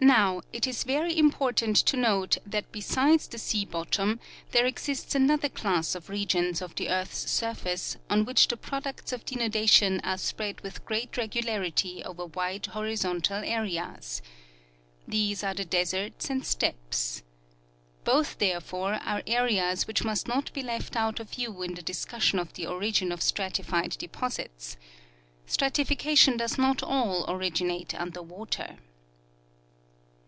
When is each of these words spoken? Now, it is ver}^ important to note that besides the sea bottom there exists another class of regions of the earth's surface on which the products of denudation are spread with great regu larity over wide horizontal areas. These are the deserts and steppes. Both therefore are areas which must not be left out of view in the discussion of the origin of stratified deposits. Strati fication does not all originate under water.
Now, 0.00 0.40
it 0.52 0.66
is 0.66 0.82
ver}^ 0.82 1.14
important 1.16 1.76
to 1.76 1.96
note 1.96 2.38
that 2.44 2.72
besides 2.72 3.28
the 3.28 3.38
sea 3.38 3.64
bottom 3.64 4.18
there 4.50 4.66
exists 4.66 5.14
another 5.14 5.48
class 5.48 5.94
of 5.94 6.08
regions 6.08 6.60
of 6.60 6.74
the 6.74 6.88
earth's 6.90 7.30
surface 7.30 7.98
on 8.10 8.24
which 8.24 8.48
the 8.48 8.56
products 8.56 9.12
of 9.12 9.24
denudation 9.24 10.00
are 10.02 10.18
spread 10.18 10.60
with 10.62 10.84
great 10.84 11.12
regu 11.12 11.44
larity 11.44 12.04
over 12.04 12.26
wide 12.26 12.66
horizontal 12.66 13.44
areas. 13.44 14.22
These 15.06 15.44
are 15.44 15.54
the 15.54 15.64
deserts 15.64 16.28
and 16.28 16.44
steppes. 16.44 17.22
Both 18.02 18.38
therefore 18.38 18.94
are 18.94 19.22
areas 19.28 19.86
which 19.86 20.02
must 20.02 20.26
not 20.26 20.52
be 20.52 20.62
left 20.62 20.96
out 20.96 21.20
of 21.20 21.30
view 21.30 21.62
in 21.62 21.74
the 21.74 21.82
discussion 21.82 22.40
of 22.40 22.54
the 22.54 22.66
origin 22.66 23.12
of 23.12 23.22
stratified 23.22 23.90
deposits. 23.98 24.76
Strati 25.46 25.84
fication 25.86 26.36
does 26.38 26.58
not 26.58 26.82
all 26.82 27.24
originate 27.30 27.94
under 27.94 28.22
water. 28.22 28.78